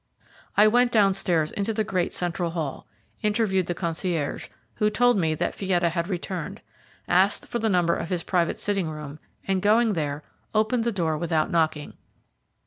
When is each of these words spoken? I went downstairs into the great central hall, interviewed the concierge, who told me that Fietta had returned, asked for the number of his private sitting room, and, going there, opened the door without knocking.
I 0.57 0.65
went 0.67 0.91
downstairs 0.91 1.51
into 1.51 1.75
the 1.75 1.83
great 1.83 2.11
central 2.11 2.49
hall, 2.49 2.87
interviewed 3.21 3.67
the 3.67 3.75
concierge, 3.75 4.47
who 4.77 4.89
told 4.89 5.15
me 5.15 5.35
that 5.35 5.53
Fietta 5.53 5.89
had 5.89 6.07
returned, 6.07 6.61
asked 7.07 7.45
for 7.47 7.59
the 7.59 7.69
number 7.69 7.95
of 7.95 8.09
his 8.09 8.23
private 8.23 8.57
sitting 8.57 8.89
room, 8.89 9.19
and, 9.47 9.61
going 9.61 9.93
there, 9.93 10.23
opened 10.55 10.85
the 10.85 10.91
door 10.91 11.19
without 11.19 11.51
knocking. 11.51 11.93